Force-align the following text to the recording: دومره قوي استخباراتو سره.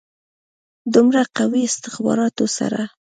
دومره 0.93 1.21
قوي 1.37 1.61
استخباراتو 1.69 2.45
سره. 2.57 2.81